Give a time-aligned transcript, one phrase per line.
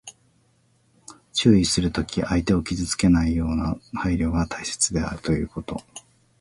[1.31, 5.77] 注意するときに、相手を傷つけないような配慮が大切であるということ。